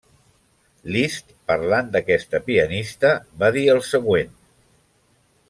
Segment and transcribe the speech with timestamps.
[0.95, 3.13] Liszt, parlant d'aquesta pianista,
[3.45, 4.35] va dir el següent.